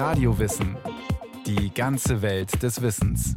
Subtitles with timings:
[0.00, 0.78] Radiowissen.
[1.44, 3.36] Die ganze Welt des Wissens.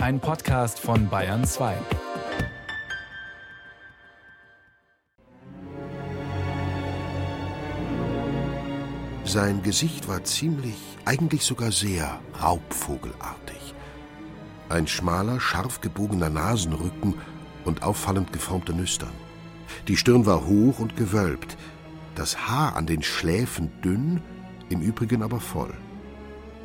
[0.00, 1.76] Ein Podcast von Bayern 2.
[9.22, 13.76] Sein Gesicht war ziemlich, eigentlich sogar sehr raubvogelartig.
[14.68, 17.14] Ein schmaler, scharf gebogener Nasenrücken
[17.64, 19.14] und auffallend geformte Nüstern.
[19.86, 21.56] Die Stirn war hoch und gewölbt,
[22.16, 24.20] das Haar an den Schläfen dünn,
[24.70, 25.74] im Übrigen aber voll.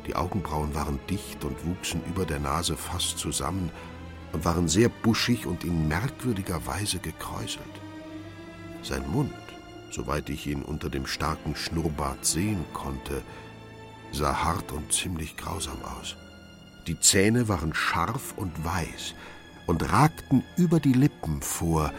[0.06, 3.70] Die Augenbrauen waren dicht und wuchsen über der Nase fast zusammen
[4.32, 7.64] und waren sehr buschig und in merkwürdiger Weise gekräuselt.
[8.82, 9.32] Sein Mund,
[9.90, 13.22] soweit ich ihn unter dem starken Schnurrbart sehen konnte,
[14.12, 16.16] sah hart und ziemlich grausam aus.
[16.86, 19.14] Die Zähne waren scharf und weiß
[19.66, 21.92] und ragten über die Lippen vor,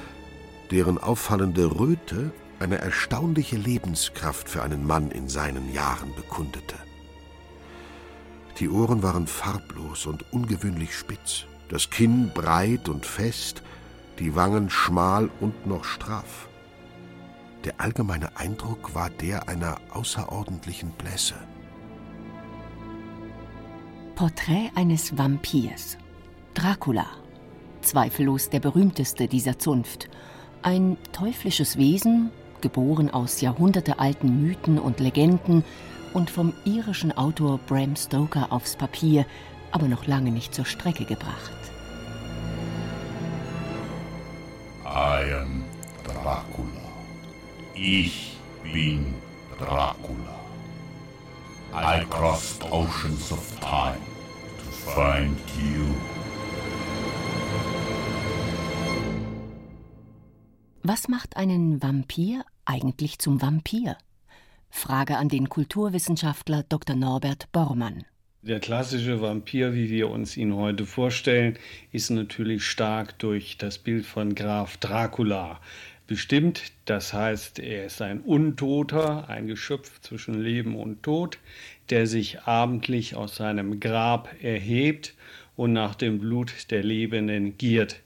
[0.72, 2.32] deren auffallende Röte
[2.62, 6.76] eine erstaunliche Lebenskraft für einen Mann in seinen Jahren bekundete.
[8.60, 13.64] Die Ohren waren farblos und ungewöhnlich spitz, das Kinn breit und fest,
[14.20, 16.48] die Wangen schmal und noch straff.
[17.64, 21.36] Der allgemeine Eindruck war der einer außerordentlichen Blässe.
[24.16, 25.98] Porträt eines Vampirs.
[26.54, 27.08] Dracula.
[27.82, 30.10] Zweifellos der berühmteste dieser Zunft.
[30.62, 32.30] Ein teuflisches Wesen,
[32.62, 35.64] geboren aus jahrhundertealten Mythen und Legenden
[36.14, 39.26] und vom irischen Autor Bram Stoker aufs Papier,
[39.72, 41.52] aber noch lange nicht zur Strecke gebracht.
[44.86, 45.64] I am
[46.04, 46.68] Dracula.
[47.74, 49.14] Ich bin
[49.58, 50.42] Dracula.
[51.74, 54.02] I crossed oceans of time
[54.58, 56.21] to find you.
[60.84, 63.98] Was macht einen Vampir eigentlich zum Vampir?
[64.72, 66.96] Frage an den Kulturwissenschaftler Dr.
[66.96, 68.04] Norbert Bormann.
[68.42, 71.60] Der klassische Vampir, wie wir uns ihn heute vorstellen,
[71.92, 75.60] ist natürlich stark durch das Bild von Graf Dracula
[76.08, 76.72] bestimmt.
[76.86, 81.38] Das heißt, er ist ein Untoter, ein Geschöpf zwischen Leben und Tod,
[81.92, 85.14] der sich abendlich aus seinem Grab erhebt
[85.56, 88.02] und nach dem Blut der Lebenden giert.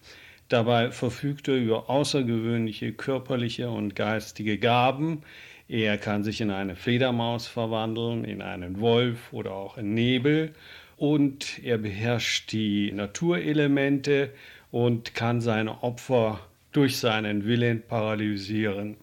[0.56, 5.24] Dabei verfügt er über außergewöhnliche körperliche und geistige Gaben.
[5.68, 10.54] Er kann sich in eine Fledermaus verwandeln, in einen Wolf oder auch in Nebel.
[10.96, 14.30] Und er beherrscht die Naturelemente
[14.72, 16.40] und kann seine Opfer
[16.72, 18.96] durch seinen Willen paralysieren.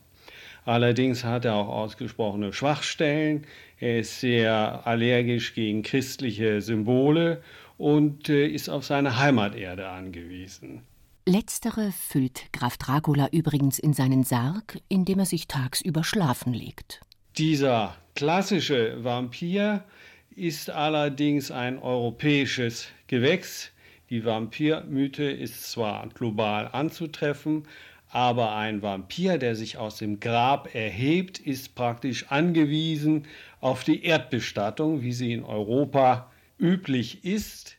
[0.65, 3.47] Allerdings hat er auch ausgesprochene Schwachstellen.
[3.79, 7.43] Er ist sehr allergisch gegen christliche Symbole
[7.77, 10.81] und äh, ist auf seine Heimaterde angewiesen.
[11.25, 17.01] Letztere füllt Graf Dracula übrigens in seinen Sarg, indem er sich tagsüber schlafen legt.
[17.39, 19.85] Dieser klassische Vampir
[20.35, 23.71] ist allerdings ein europäisches Gewächs.
[24.11, 27.69] Die Vampirmythe ist zwar global anzutreffen,
[28.09, 33.29] aber ein Vampir, der sich aus dem Grab erhebt, ist praktisch angewiesen
[33.61, 37.77] auf die Erdbestattung, wie sie in Europa üblich ist.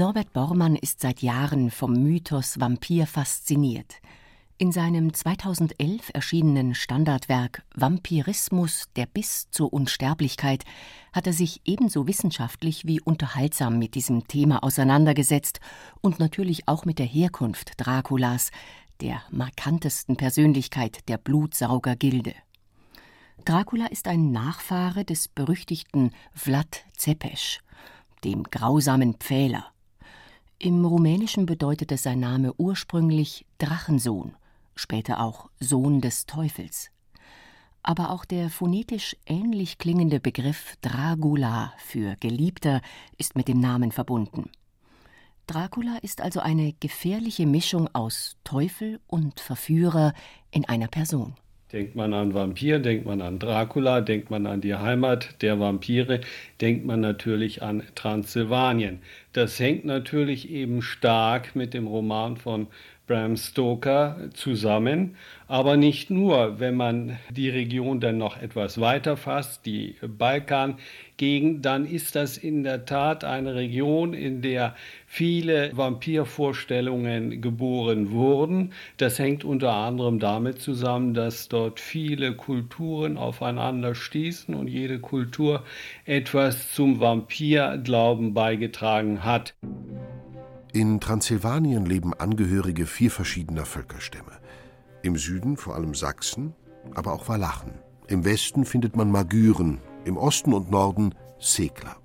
[0.00, 3.96] Norbert Bormann ist seit Jahren vom Mythos Vampir fasziniert.
[4.56, 10.64] In seinem 2011 erschienenen Standardwerk Vampirismus, der Biss zur Unsterblichkeit,
[11.12, 15.60] hat er sich ebenso wissenschaftlich wie unterhaltsam mit diesem Thema auseinandergesetzt
[16.00, 18.52] und natürlich auch mit der Herkunft Draculas,
[19.02, 22.32] der markantesten Persönlichkeit der Blutsaugergilde.
[23.44, 27.58] Dracula ist ein Nachfahre des berüchtigten Vlad Zepes,
[28.24, 29.66] dem grausamen Pfähler.
[30.62, 34.34] Im Rumänischen bedeutete sein Name ursprünglich Drachensohn,
[34.74, 36.90] später auch Sohn des Teufels.
[37.82, 42.82] Aber auch der phonetisch ähnlich klingende Begriff Dragula für Geliebter
[43.16, 44.50] ist mit dem Namen verbunden.
[45.46, 50.12] Dracula ist also eine gefährliche Mischung aus Teufel und Verführer
[50.50, 51.36] in einer Person.
[51.72, 56.20] Denkt man an Vampir, denkt man an Dracula, denkt man an die Heimat der Vampire,
[56.60, 58.98] denkt man natürlich an Transsilvanien.
[59.32, 62.66] Das hängt natürlich eben stark mit dem Roman von
[63.06, 65.16] Bram Stoker zusammen,
[65.48, 71.86] aber nicht nur, wenn man die Region dann noch etwas weiter fasst, die Balkangegend, dann
[71.86, 74.76] ist das in der Tat eine Region, in der
[75.12, 78.72] viele Vampirvorstellungen geboren wurden.
[78.96, 85.64] Das hängt unter anderem damit zusammen, dass dort viele Kulturen aufeinander stießen und jede Kultur
[86.04, 89.56] etwas zum Vampirglauben beigetragen hat.
[90.72, 94.38] In Transsilvanien leben Angehörige vier verschiedener Völkerstämme.
[95.02, 96.54] Im Süden vor allem Sachsen,
[96.94, 97.72] aber auch Walachen.
[98.06, 101.99] Im Westen findet man Magyren, im Osten und Norden Segler.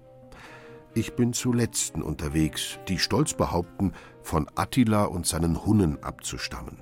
[0.98, 3.92] Ich bin zu letzten unterwegs, die stolz behaupten,
[4.24, 6.78] von Attila und seinen Hunnen abzustammen.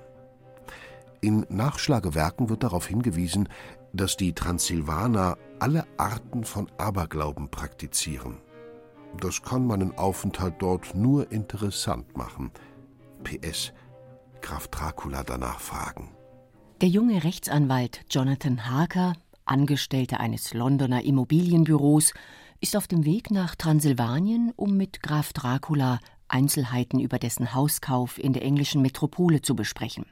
[1.20, 3.50] In Nachschlagewerken wird darauf hingewiesen,
[3.92, 8.38] dass die Transsilvaner alle Arten von Aberglauben praktizieren.
[9.20, 12.52] Das kann meinen Aufenthalt dort nur interessant machen.
[13.24, 13.74] PS.
[14.42, 16.16] Graf Dracula danach fragen.
[16.82, 19.14] Der junge Rechtsanwalt Jonathan Harker,
[19.46, 22.14] Angestellter eines Londoner Immobilienbüros,
[22.64, 26.00] ist auf dem Weg nach Transsilvanien, um mit Graf Dracula
[26.30, 30.06] Einzelheiten über dessen Hauskauf in der englischen Metropole zu besprechen.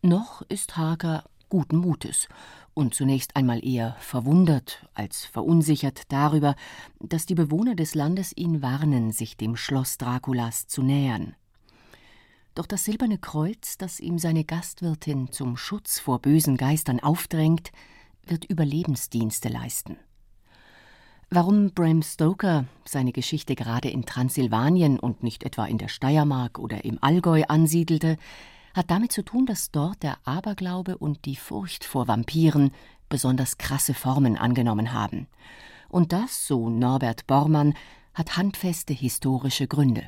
[0.00, 2.28] Noch ist Harker guten Mutes
[2.72, 6.56] und zunächst einmal eher verwundert als verunsichert darüber,
[6.98, 11.36] dass die Bewohner des Landes ihn warnen, sich dem Schloss Draculas zu nähern.
[12.54, 17.70] Doch das silberne Kreuz, das ihm seine Gastwirtin zum Schutz vor bösen Geistern aufdrängt,
[18.24, 19.98] wird Überlebensdienste leisten.
[21.28, 26.84] Warum Bram Stoker seine Geschichte gerade in Transsilvanien und nicht etwa in der Steiermark oder
[26.84, 28.16] im Allgäu ansiedelte,
[28.74, 32.70] hat damit zu tun, dass dort der Aberglaube und die Furcht vor Vampiren
[33.08, 35.26] besonders krasse Formen angenommen haben.
[35.88, 37.74] Und das, so Norbert Bormann,
[38.14, 40.04] hat handfeste historische Gründe.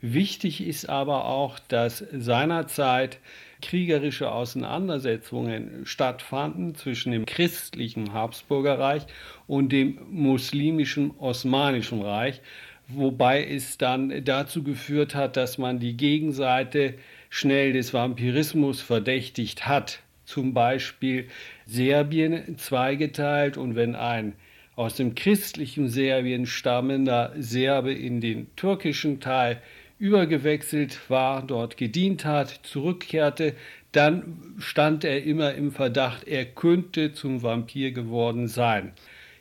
[0.00, 3.18] Wichtig ist aber auch, dass seinerzeit
[3.66, 9.02] kriegerische Auseinandersetzungen stattfanden zwischen dem christlichen Habsburgerreich
[9.48, 12.40] und dem muslimischen Osmanischen Reich,
[12.86, 16.94] wobei es dann dazu geführt hat, dass man die Gegenseite
[17.28, 19.98] schnell des Vampirismus verdächtigt hat.
[20.24, 21.26] Zum Beispiel
[21.66, 24.34] Serbien zweigeteilt und wenn ein
[24.76, 29.60] aus dem christlichen Serbien stammender Serbe in den türkischen Teil
[29.98, 33.54] übergewechselt war, dort gedient hat, zurückkehrte,
[33.92, 38.92] dann stand er immer im Verdacht, er könnte zum Vampir geworden sein.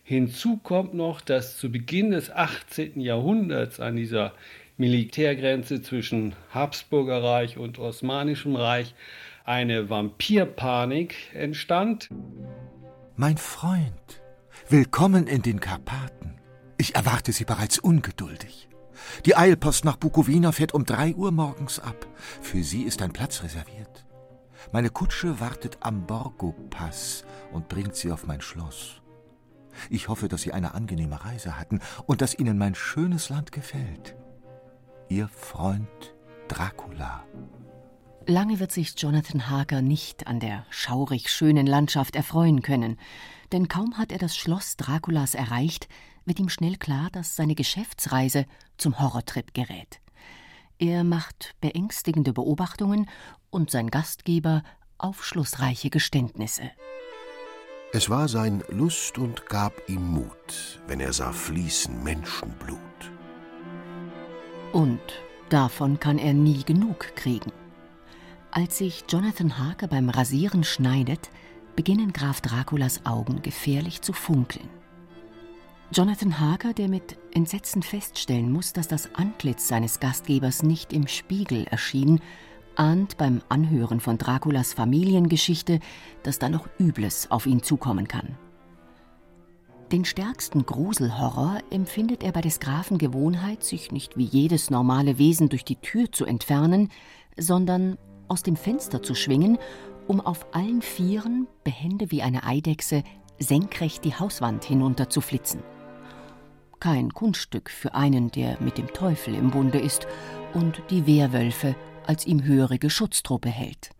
[0.04, 3.02] Hinzu kommt noch, dass zu Beginn des 18.
[3.02, 4.34] Jahrhunderts an dieser
[4.78, 8.94] Militärgrenze zwischen Habsburgerreich und Osmanischem Reich
[9.46, 12.10] eine Vampirpanik entstand.
[13.16, 14.22] Mein Freund,
[14.70, 16.36] willkommen in den Karpaten.
[16.78, 18.68] Ich erwarte Sie bereits ungeduldig.
[19.26, 22.08] Die Eilpost nach Bukowina fährt um drei Uhr morgens ab.
[22.42, 24.06] Für Sie ist ein Platz reserviert.
[24.72, 29.02] Meine Kutsche wartet am Borgo-Pass und bringt Sie auf mein Schloss.
[29.90, 34.16] Ich hoffe, dass Sie eine angenehme Reise hatten und dass Ihnen mein schönes Land gefällt.
[35.10, 36.16] Ihr Freund
[36.48, 37.24] Dracula.
[38.28, 42.98] Lange wird sich Jonathan Harker nicht an der schaurig schönen Landschaft erfreuen können,
[43.52, 45.88] denn kaum hat er das Schloss Draculas erreicht,
[46.26, 48.46] wird ihm schnell klar, dass seine Geschäftsreise
[48.78, 50.00] zum Horrortrip gerät.
[50.78, 53.10] Er macht beängstigende Beobachtungen
[53.50, 54.64] und sein Gastgeber
[54.98, 56.72] aufschlussreiche Geständnisse.
[57.94, 62.80] Es war sein Lust und gab ihm Mut, wenn er sah fließen Menschenblut.
[64.74, 65.00] Und
[65.48, 67.54] davon kann er nie genug kriegen.
[68.52, 71.30] Als sich Jonathan Harker beim Rasieren schneidet,
[71.76, 74.70] beginnen Graf Draculas Augen gefährlich zu funkeln.
[75.92, 81.66] Jonathan Harker, der mit Entsetzen feststellen muss, dass das Antlitz seines Gastgebers nicht im Spiegel
[81.66, 82.22] erschien,
[82.76, 85.80] ahnt beim Anhören von Draculas Familiengeschichte,
[86.24, 88.36] dass da noch Übles auf ihn zukommen kann.
[89.92, 95.50] Den stärksten Gruselhorror empfindet er bei des Grafen Gewohnheit, sich nicht wie jedes normale Wesen
[95.50, 96.90] durch die Tür zu entfernen,
[97.38, 99.60] sondern aus dem Fenster zu schwingen,
[100.08, 103.04] um auf allen Vieren, behende wie eine Eidechse,
[103.38, 105.62] senkrecht die Hauswand hinunter zu flitzen
[106.80, 110.08] kein Kunststück für einen, der mit dem Teufel im Bunde ist
[110.54, 113.92] und die Wehrwölfe als ihm hörige Schutztruppe hält.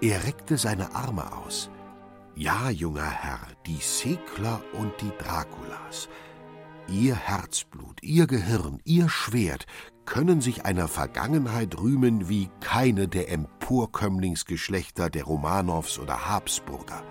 [0.00, 1.70] Er reckte seine Arme aus.
[2.34, 6.08] Ja, junger Herr, die Sekler und die Draculas.
[6.88, 9.66] Ihr Herzblut, ihr Gehirn, ihr Schwert
[10.04, 17.04] können sich einer Vergangenheit rühmen wie keine der Emporkömmlingsgeschlechter der Romanows oder Habsburger.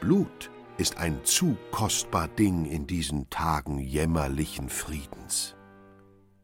[0.00, 5.54] Blut ist ein zu kostbar Ding in diesen Tagen jämmerlichen Friedens.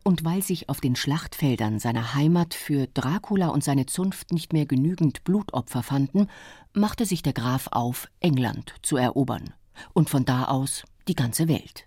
[0.04, 4.66] Und weil sich auf den Schlachtfeldern seiner Heimat für Dracula und seine Zunft nicht mehr
[4.66, 6.26] genügend Blutopfer fanden,
[6.72, 9.54] machte sich der Graf auf, England zu erobern
[9.92, 11.86] und von da aus die ganze Welt.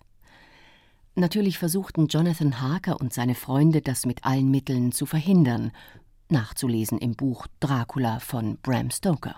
[1.16, 5.72] Natürlich versuchten Jonathan Harker und seine Freunde das mit allen Mitteln zu verhindern,
[6.30, 9.36] nachzulesen im Buch Dracula von Bram Stoker.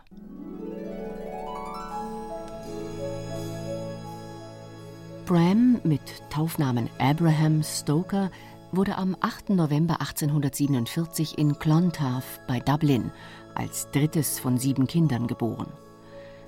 [5.28, 8.32] Bram mit Taufnamen Abraham Stoker
[8.72, 9.50] wurde am 8.
[9.50, 13.12] November 1847 in Clontarf bei Dublin
[13.54, 15.68] als drittes von sieben Kindern geboren.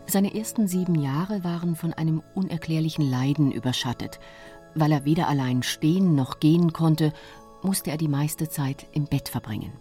[0.06, 4.22] Seine ersten sieben Jahre waren von einem unerklärlichen Leiden überschattet.
[4.76, 7.12] Weil er weder allein stehen noch gehen konnte,
[7.62, 9.74] musste er die meiste Zeit im Bett verbringen.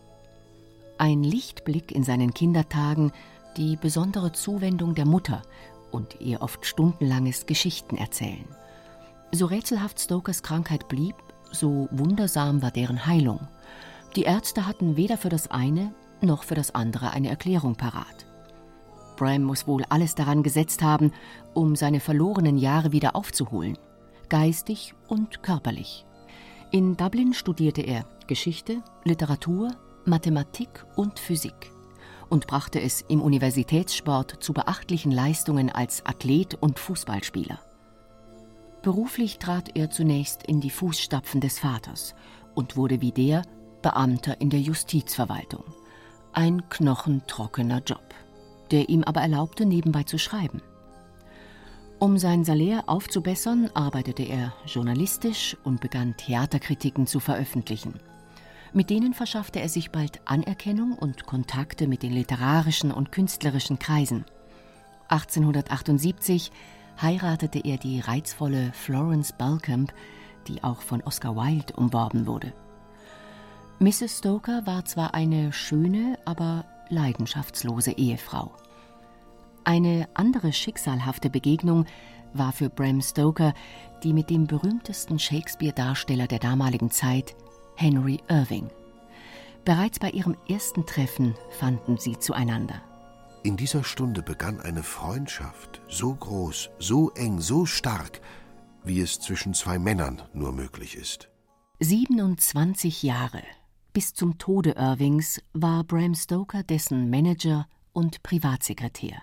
[0.98, 3.12] Ein Lichtblick in seinen Kindertagen,
[3.56, 5.42] die besondere Zuwendung der Mutter
[5.92, 8.44] und ihr oft stundenlanges Geschichten erzählen.
[9.30, 11.14] So rätselhaft Stokers Krankheit blieb,
[11.50, 13.46] so wundersam war deren Heilung.
[14.16, 18.26] Die Ärzte hatten weder für das eine noch für das andere eine Erklärung parat.
[19.16, 21.12] Bram muss wohl alles daran gesetzt haben,
[21.54, 23.78] um seine verlorenen Jahre wieder aufzuholen,
[24.28, 26.06] geistig und körperlich.
[26.70, 29.70] In Dublin studierte er Geschichte, Literatur,
[30.04, 31.72] Mathematik und Physik
[32.28, 37.58] und brachte es im Universitätssport zu beachtlichen Leistungen als Athlet und Fußballspieler.
[38.82, 42.14] Beruflich trat er zunächst in die Fußstapfen des Vaters
[42.54, 43.42] und wurde wie der
[43.82, 45.64] Beamter in der Justizverwaltung.
[46.32, 48.14] Ein knochentrockener Job,
[48.70, 50.62] der ihm aber erlaubte, nebenbei zu schreiben.
[51.98, 57.98] Um sein Salär aufzubessern, arbeitete er journalistisch und begann Theaterkritiken zu veröffentlichen.
[58.72, 64.24] Mit denen verschaffte er sich bald Anerkennung und Kontakte mit den literarischen und künstlerischen Kreisen.
[65.08, 66.52] 1878
[67.00, 69.92] heiratete er die reizvolle Florence Balcombe,
[70.46, 72.52] die auch von Oscar Wilde umworben wurde.
[73.78, 74.18] Mrs.
[74.18, 78.52] Stoker war zwar eine schöne, aber leidenschaftslose Ehefrau.
[79.64, 81.84] Eine andere schicksalhafte Begegnung
[82.32, 83.54] war für Bram Stoker
[84.02, 87.34] die mit dem berühmtesten Shakespeare-Darsteller der damaligen Zeit,
[87.76, 88.70] Henry Irving.
[89.64, 92.80] Bereits bei ihrem ersten Treffen fanden sie zueinander.
[93.48, 98.20] In dieser Stunde begann eine Freundschaft, so groß, so eng, so stark,
[98.84, 101.30] wie es zwischen zwei Männern nur möglich ist.
[101.80, 103.42] 27 Jahre
[103.94, 109.16] bis zum Tode Irvings war Bram Stoker dessen Manager und Privatsekretär.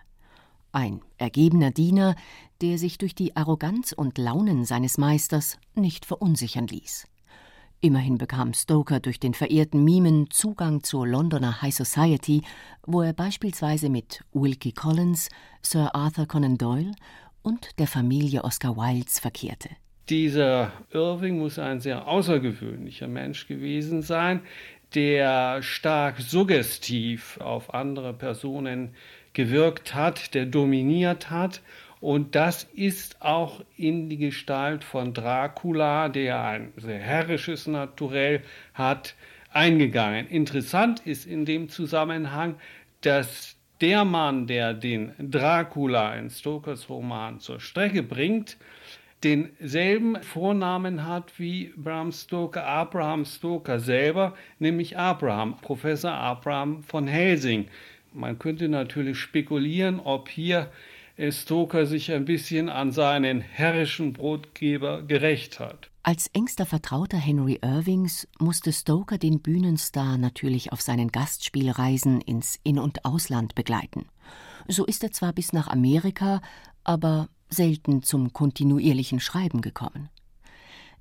[0.71, 2.15] Ein ergebener Diener,
[2.61, 7.05] der sich durch die Arroganz und Launen seines Meisters nicht verunsichern ließ.
[7.81, 12.41] Immerhin bekam Stoker durch den verehrten Mimen Zugang zur Londoner High Society,
[12.85, 15.29] wo er beispielsweise mit Wilkie Collins,
[15.61, 16.93] Sir Arthur Conan Doyle
[17.43, 19.69] und der Familie Oscar Wildes verkehrte.
[20.09, 24.41] Dieser Irving muss ein sehr außergewöhnlicher Mensch gewesen sein,
[24.93, 28.95] der stark suggestiv auf andere Personen
[29.33, 31.61] gewirkt hat, der dominiert hat.
[32.05, 38.43] Und das ist auch in die Gestalt von Dracula, der ein sehr herrisches Naturell
[38.75, 39.15] hat,
[39.49, 40.27] eingegangen.
[40.27, 42.57] Interessant ist in dem Zusammenhang,
[43.01, 48.57] dass der Mann, der den Dracula in Stokers Roman zur Strecke bringt,
[49.23, 57.65] denselben Vornamen hat wie Bram Stoker, Abraham Stoker selber, nämlich Abraham, Professor Abraham von Helsing.
[58.13, 60.69] Man könnte natürlich spekulieren, ob hier
[61.31, 65.89] Stoker sich ein bisschen an seinen herrischen Brotgeber gerecht hat.
[66.03, 72.79] Als engster Vertrauter Henry Irvings musste Stoker den Bühnenstar natürlich auf seinen Gastspielreisen ins In-
[72.79, 74.05] und Ausland begleiten.
[74.67, 76.41] So ist er zwar bis nach Amerika,
[76.83, 80.09] aber selten zum kontinuierlichen Schreiben gekommen.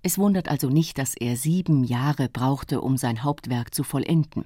[0.03, 4.45] Es wundert also nicht, dass er sieben Jahre brauchte, um sein Hauptwerk zu vollenden.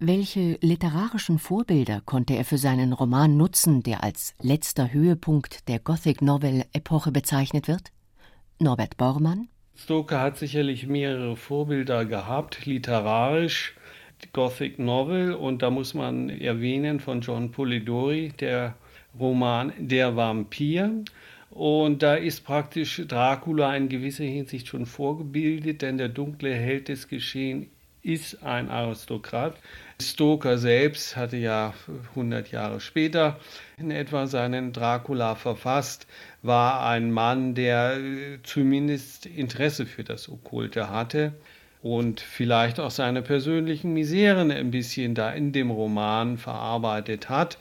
[0.00, 6.22] Welche literarischen Vorbilder konnte er für seinen Roman nutzen, der als letzter Höhepunkt der Gothic
[6.22, 7.90] Novel Epoche bezeichnet wird?
[8.60, 9.48] Norbert Bormann?
[9.74, 13.74] Stoker hat sicherlich mehrere Vorbilder gehabt, literarisch.
[14.32, 18.76] Gothic Novel und da muss man erwähnen von John Polidori, der
[19.18, 21.04] Roman Der Vampir.
[21.50, 27.08] Und da ist praktisch Dracula in gewisser Hinsicht schon vorgebildet, denn der dunkle Held des
[27.08, 27.66] Geschehens
[28.02, 29.56] ist ein Aristokrat.
[30.00, 31.74] Stoker selbst hatte ja
[32.10, 33.40] 100 Jahre später
[33.78, 36.06] in etwa seinen Dracula verfasst,
[36.40, 41.32] war ein Mann, der äh, zumindest Interesse für das Okkulte hatte
[41.82, 47.58] und vielleicht auch seine persönlichen Miseren ein bisschen da in dem Roman verarbeitet hat.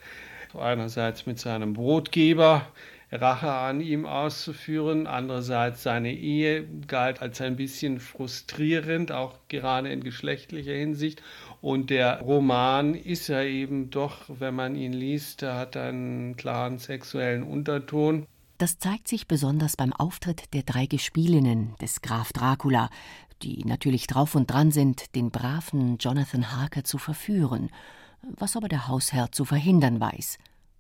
[0.56, 2.68] Einerseits mit seinem Brotgeber
[3.12, 10.04] Rache an ihm auszuführen, andererseits seine Ehe galt als ein bisschen frustrierend, auch gerade in
[10.04, 11.22] geschlechtlicher Hinsicht.
[11.62, 16.80] Und der Roman ist ja eben doch, wenn man ihn liest, er hat einen klaren
[16.80, 18.26] sexuellen Unterton.
[18.58, 22.90] Das zeigt sich besonders beim Auftritt der drei Gespielinnen des Graf Dracula,
[23.42, 27.70] die natürlich drauf und dran sind, den braven Jonathan Harker zu verführen
[28.22, 30.38] was aber der Hausherr zu verhindern weiß.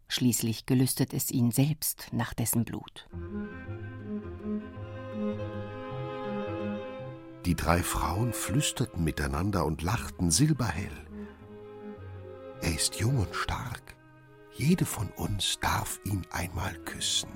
[0.09, 3.07] Schließlich gelüstet es ihn selbst nach dessen Blut.
[7.45, 10.91] Die drei Frauen flüsterten miteinander und lachten silberhell.
[12.61, 13.95] Er ist jung und stark.
[14.53, 17.29] Jede von uns darf ihn einmal küssen.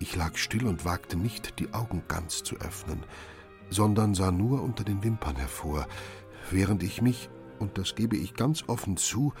[0.00, 3.04] Ich lag still und wagte nicht, die Augen ganz zu öffnen,
[3.70, 5.86] sondern sah nur unter den Wimpern hervor,
[6.50, 9.32] während ich mich, und das gebe ich ganz offen zu,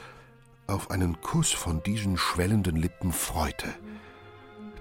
[0.66, 3.68] auf einen Kuss von diesen schwellenden Lippen freute.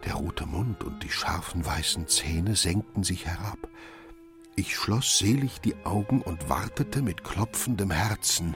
[0.05, 3.67] Der rote Mund und die scharfen weißen Zähne senkten sich herab.
[4.55, 8.55] Ich schloss selig die Augen und wartete mit klopfendem Herzen.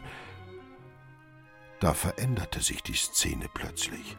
[1.80, 4.18] Da veränderte sich die Szene plötzlich.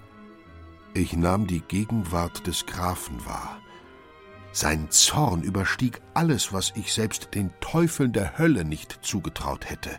[0.94, 3.60] Ich nahm die Gegenwart des Grafen wahr.
[4.52, 9.90] Sein Zorn überstieg alles, was ich selbst den Teufeln der Hölle nicht zugetraut hätte.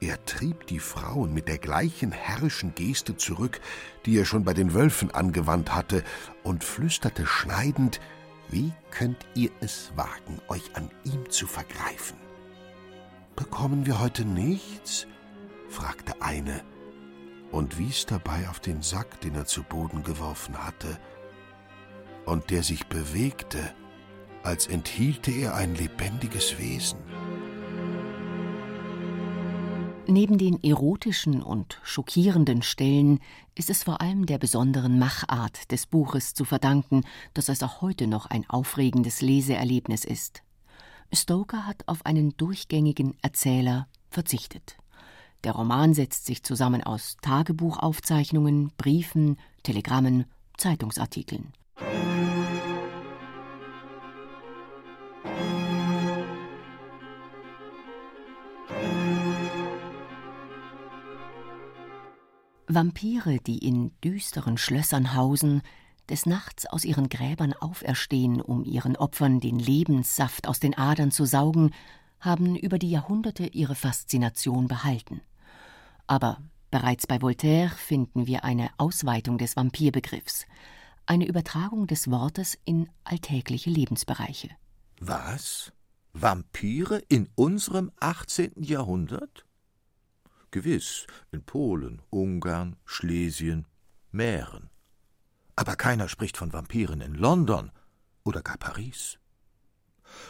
[0.00, 3.60] Er trieb die Frauen mit der gleichen herrischen Geste zurück,
[4.06, 6.04] die er schon bei den Wölfen angewandt hatte,
[6.44, 8.00] und flüsterte schneidend
[8.48, 12.16] Wie könnt ihr es wagen, euch an ihm zu vergreifen?
[13.34, 15.06] Bekommen wir heute nichts?
[15.68, 16.62] fragte eine,
[17.50, 20.98] und wies dabei auf den Sack, den er zu Boden geworfen hatte,
[22.24, 23.74] und der sich bewegte,
[24.44, 26.98] als enthielte er ein lebendiges Wesen.
[30.10, 33.20] Neben den erotischen und schockierenden Stellen
[33.54, 38.06] ist es vor allem der besonderen Machart des Buches zu verdanken, dass es auch heute
[38.06, 40.42] noch ein aufregendes Leseerlebnis ist.
[41.12, 44.78] Stoker hat auf einen durchgängigen Erzähler verzichtet.
[45.44, 50.24] Der Roman setzt sich zusammen aus Tagebuchaufzeichnungen, Briefen, Telegrammen,
[50.56, 51.52] Zeitungsartikeln.
[62.68, 65.62] Vampire, die in düsteren Schlössern hausen,
[66.08, 71.24] des Nachts aus ihren Gräbern auferstehen, um ihren Opfern den Lebenssaft aus den Adern zu
[71.24, 71.72] saugen,
[72.20, 75.22] haben über die Jahrhunderte ihre Faszination behalten.
[76.06, 76.38] Aber
[76.70, 80.46] bereits bei Voltaire finden wir eine Ausweitung des Vampirbegriffs,
[81.06, 84.50] eine Übertragung des Wortes in alltägliche Lebensbereiche.
[85.00, 85.72] Was?
[86.12, 88.52] Vampire in unserem 18.
[88.56, 89.47] Jahrhundert?
[90.58, 93.68] Gewiss, in Polen, Ungarn, Schlesien,
[94.10, 94.70] Mähren.
[95.54, 97.70] Aber keiner spricht von Vampiren in London
[98.24, 99.20] oder gar Paris.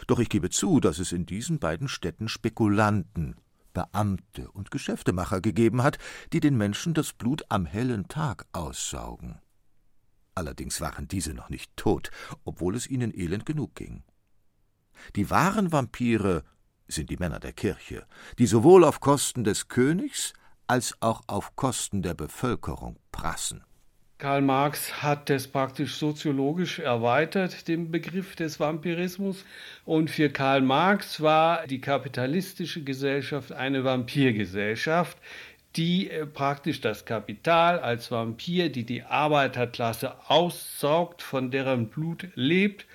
[0.05, 3.37] Doch ich gebe zu, dass es in diesen beiden Städten Spekulanten,
[3.73, 5.97] Beamte und Geschäftemacher gegeben hat,
[6.31, 9.39] die den Menschen das Blut am hellen Tag aussaugen.
[10.35, 12.11] Allerdings waren diese noch nicht tot,
[12.43, 14.03] obwohl es ihnen elend genug ging.
[15.15, 16.43] Die wahren Vampire
[16.89, 18.05] sind die Männer der Kirche,
[18.37, 20.33] die sowohl auf Kosten des Königs
[20.67, 23.63] als auch auf Kosten der Bevölkerung prassen.
[24.19, 29.45] Karl Marx hat das praktisch soziologisch erweitert, den Begriff des Vampirismus.
[29.85, 35.17] Und für Karl Marx war die kapitalistische Gesellschaft eine Vampirgesellschaft,
[35.77, 42.85] die äh, praktisch das Kapital als Vampir, die die Arbeiterklasse aussaugt, von deren Blut lebt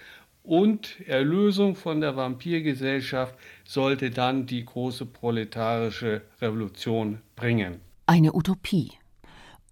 [0.45, 7.81] und Erlösung von der Vampirgesellschaft sollte dann die große proletarische Revolution bringen.
[8.07, 8.93] Eine Utopie.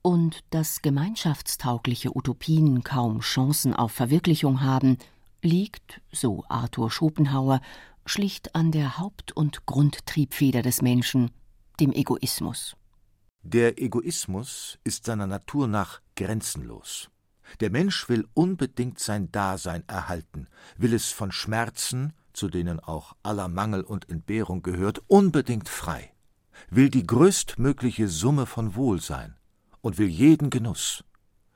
[0.01, 4.97] Und dass gemeinschaftstaugliche Utopien kaum Chancen auf Verwirklichung haben,
[5.43, 7.61] liegt, so Arthur Schopenhauer,
[8.07, 11.31] schlicht an der Haupt- und Grundtriebfeder des Menschen,
[11.79, 12.75] dem Egoismus.
[13.43, 17.11] Der Egoismus ist seiner Natur nach grenzenlos.
[17.61, 23.49] Der Mensch will unbedingt sein Dasein erhalten, will es von Schmerzen, zu denen auch aller
[23.49, 26.13] Mangel und Entbehrung gehört, unbedingt frei,
[26.71, 29.37] will die größtmögliche Summe von Wohlsein,
[29.81, 31.05] und will jeden Genuss,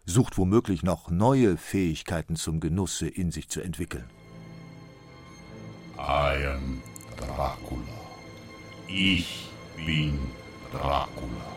[0.04, 4.04] sucht womöglich noch neue Fähigkeiten zum Genusse in sich zu entwickeln.
[5.98, 6.82] I am
[7.16, 7.82] Dracula.
[8.88, 10.18] Ich bin
[10.70, 11.56] Dracula.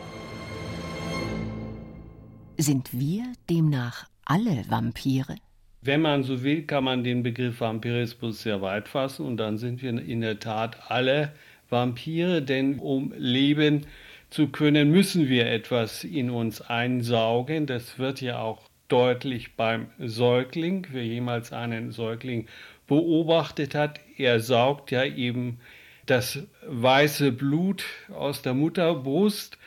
[2.56, 5.34] Sind wir demnach alle Vampire?
[5.82, 9.82] Wenn man so will, kann man den Begriff Vampirismus sehr weit fassen und dann sind
[9.82, 11.32] wir in der Tat alle
[11.68, 13.86] Vampire, denn um leben
[14.28, 17.66] zu können, müssen wir etwas in uns einsaugen.
[17.66, 20.86] Das wird ja auch deutlich beim Säugling.
[20.92, 22.46] Wer jemals einen Säugling
[22.86, 25.58] beobachtet hat, er saugt ja eben
[26.06, 29.58] das weiße Blut aus der Mutterbrust.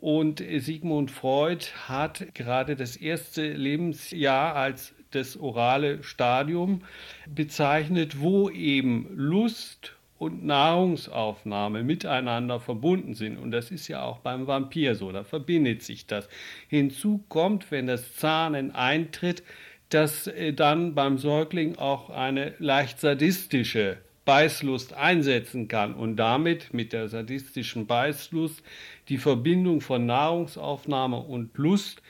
[0.00, 6.82] Und Sigmund Freud hat gerade das erste Lebensjahr als das orale Stadium
[7.28, 13.38] bezeichnet, wo eben Lust und Nahrungsaufnahme miteinander verbunden sind.
[13.38, 16.28] Und das ist ja auch beim Vampir so, da verbindet sich das.
[16.68, 19.42] Hinzu kommt, wenn das Zahnen eintritt,
[19.90, 23.98] dass äh, dann beim Säugling auch eine leicht sadistische
[24.30, 28.62] Beißlust einsetzen kann und damit mit der sadistischen Beißlust
[29.08, 32.00] die Verbindung von Nahrungsaufnahme und Lust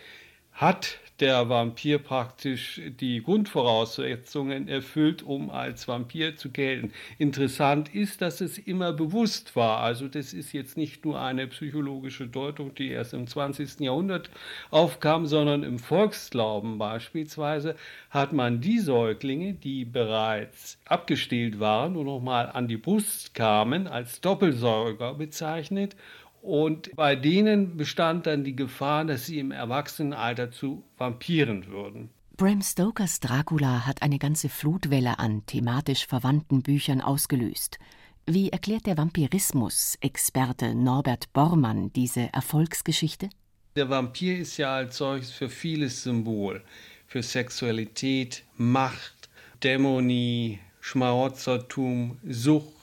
[0.52, 6.92] hat der Vampir praktisch die Grundvoraussetzungen erfüllt, um als Vampir zu gelten.
[7.18, 9.80] Interessant ist, dass es immer bewusst war.
[9.80, 13.80] Also das ist jetzt nicht nur eine psychologische Deutung, die erst im 20.
[13.80, 14.30] Jahrhundert
[14.70, 17.76] aufkam, sondern im Volksglauben beispielsweise
[18.08, 24.20] hat man die Säuglinge, die bereits abgestillt waren und nochmal an die Brust kamen, als
[24.20, 25.96] Doppelsäuger bezeichnet
[26.42, 32.10] und bei denen bestand dann die Gefahr, dass sie im Erwachsenenalter zu Vampiren würden.
[32.36, 37.78] Bram Stokers Dracula hat eine ganze Flutwelle an thematisch verwandten Büchern ausgelöst.
[38.26, 43.28] Wie erklärt der Vampirismus-Experte Norbert Bormann diese Erfolgsgeschichte?
[43.76, 46.62] Der Vampir ist ja als solches für vieles Symbol.
[47.06, 49.28] Für Sexualität, Macht,
[49.62, 52.79] Dämonie, Schmarotzertum, Sucht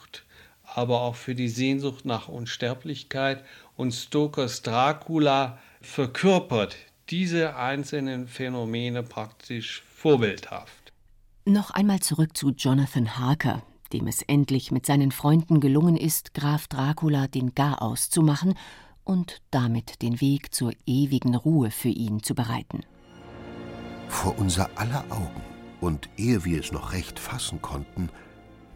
[0.78, 3.44] aber auch für die Sehnsucht nach Unsterblichkeit.
[3.76, 6.78] Und Stokers Dracula verkörpert
[7.10, 10.94] diese einzelnen Phänomene praktisch vorbildhaft.
[11.46, 16.68] Noch einmal zurück zu Jonathan Harker, dem es endlich mit seinen Freunden gelungen ist, Graf
[16.68, 18.54] Dracula den Garaus zu machen
[19.04, 22.82] und damit den Weg zur ewigen Ruhe für ihn zu bereiten.
[24.10, 25.42] Vor unser aller Augen
[25.82, 28.10] und ehe wir es noch recht fassen konnten,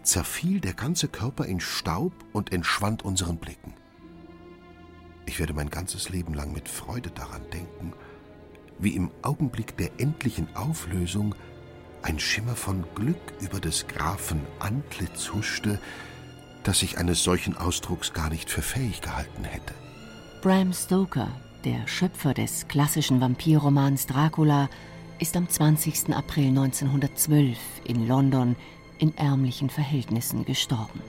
[0.03, 3.73] zerfiel der ganze Körper in Staub und entschwand unseren Blicken.
[5.25, 7.93] Ich werde mein ganzes Leben lang mit Freude daran denken,
[8.79, 11.35] wie im Augenblick der endlichen Auflösung
[12.01, 15.79] ein Schimmer von Glück über des Grafen Antlitz huschte,
[16.63, 19.73] dass ich eines solchen Ausdrucks gar nicht für fähig gehalten hätte.
[20.41, 21.29] Bram Stoker,
[21.63, 24.69] der Schöpfer des klassischen Vampirromans Dracula,
[25.19, 26.15] ist am 20.
[26.15, 28.55] April 1912 in London
[29.01, 31.01] in ärmlichen Verhältnissen gestorben.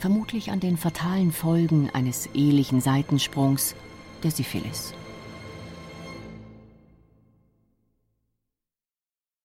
[0.00, 3.74] Vermutlich an den fatalen Folgen eines ehelichen Seitensprungs
[4.22, 4.92] der Syphilis.